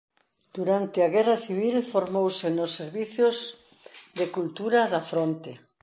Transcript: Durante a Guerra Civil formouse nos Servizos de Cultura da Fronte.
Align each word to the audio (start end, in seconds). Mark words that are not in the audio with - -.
Durante 0.57 0.97
a 1.01 1.11
Guerra 1.15 1.37
Civil 1.45 1.75
formouse 1.93 2.47
nos 2.57 2.71
Servizos 2.79 3.37
de 4.17 4.25
Cultura 4.35 4.79
da 4.93 5.01
Fronte. 5.11 5.51